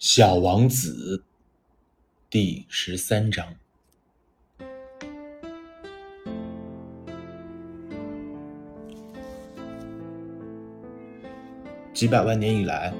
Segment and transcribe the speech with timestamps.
[0.00, 1.22] 小王子
[2.28, 3.46] 第十三章。
[11.94, 12.92] 几百万年以来，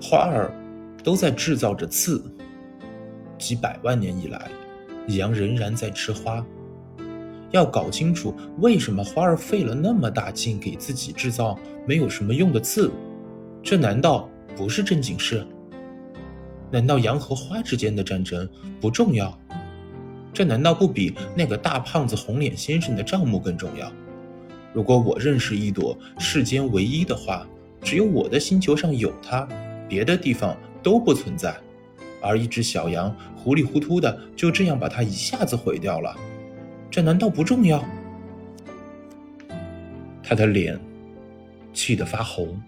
[0.00, 0.52] 花儿
[1.02, 2.22] 都在制造着刺；
[3.38, 4.50] 几百万年以来，
[5.08, 6.44] 羊仍然在吃花。
[7.50, 11.58] 要搞清楚为什么花儿费了那么大劲给自己制造
[11.88, 12.92] 没有什么用的刺，
[13.62, 15.46] 这难道不是正经事？
[16.72, 18.48] 难道羊和花之间的战争
[18.80, 19.38] 不重要？
[20.32, 23.92] 这难道不比那个大胖子红脸先生的账目更重要？
[24.72, 27.46] 如果我认识一朵世间唯一的花，
[27.82, 29.46] 只有我的星球上有它，
[29.86, 31.54] 别的地方都不存在，
[32.22, 36.16] 而一只小羊糊里糊涂的就这样把它一下子毁掉了，
[36.90, 37.84] 这难道不重要？
[40.22, 40.80] 他的脸
[41.74, 42.58] 气得发红，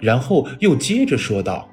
[0.00, 1.68] 然后又接着说道。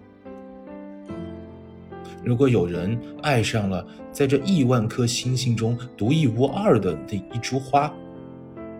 [2.23, 7.93] 如果有人爱上了在这亿万颗星星中独一无二的那一株花，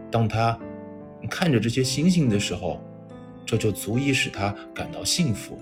[0.10, 0.58] 当他
[1.30, 2.82] 看着这些星星的时候，
[3.46, 5.60] 这就足以使他感到幸福。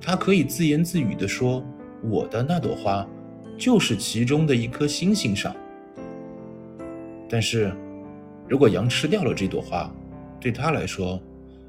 [0.00, 1.62] 他可以自言自语地说
[2.02, 3.06] ：“我的那朵花，
[3.56, 5.54] 就是其中的一颗星星上。”
[7.28, 7.72] 但是，
[8.48, 9.92] 如果羊吃掉了这朵花，
[10.40, 11.20] 对他来说，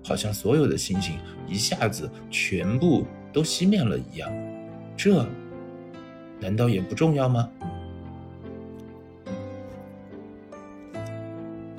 [0.04, 1.16] 好像所有的星星
[1.48, 4.32] 一下子全部都熄灭了一样。
[4.96, 5.28] 这
[6.40, 7.50] 难道也不重要吗？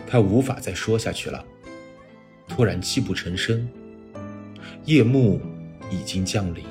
[0.06, 1.44] 他无法再说下去了，
[2.46, 3.68] 突然泣不成声。
[4.84, 5.40] 夜幕
[5.90, 6.64] 已经降临，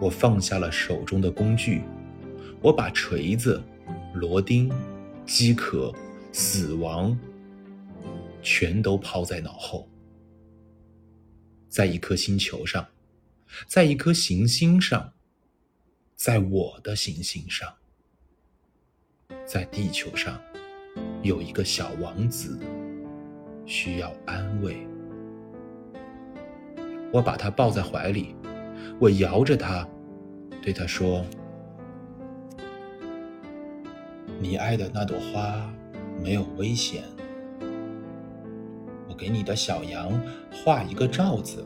[0.00, 1.82] 我放下了手中的工具，
[2.60, 3.62] 我把锤子、
[4.12, 4.70] 螺钉、
[5.24, 5.94] 饥渴、
[6.32, 7.16] 死亡
[8.42, 9.88] 全都抛在脑后。
[11.68, 12.86] 在一颗星球上，
[13.66, 15.12] 在一颗行星上。
[16.16, 17.70] 在我的行星上，
[19.44, 20.40] 在地球上，
[21.22, 22.58] 有一个小王子
[23.66, 24.88] 需要安慰。
[27.12, 28.34] 我把他抱在怀里，
[28.98, 29.86] 我摇着他，
[30.62, 31.22] 对他说
[34.40, 35.70] ：“你爱的那朵花
[36.18, 37.04] 没有危险。
[39.06, 40.18] 我给你的小羊
[40.50, 41.62] 画一个罩子，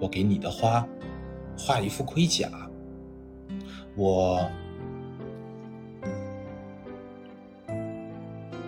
[0.00, 0.84] 我给你的花
[1.56, 2.50] 画一副盔甲。”
[3.96, 4.50] 我，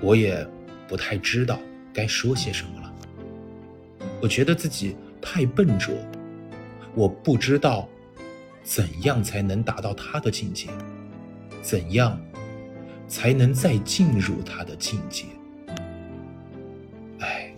[0.00, 0.47] 我也
[0.88, 1.59] 不太知道
[1.93, 2.93] 该说些什么了。
[4.21, 5.94] 我觉得自己太笨拙，
[6.94, 7.88] 我不知道
[8.62, 10.69] 怎样才能达到他的境界，
[11.62, 12.21] 怎样
[13.09, 15.25] 才能再进入他的境界。
[17.21, 17.55] 唉，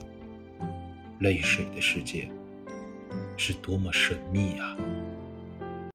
[1.21, 2.29] 泪水的世界
[3.37, 4.77] 是多么神秘啊！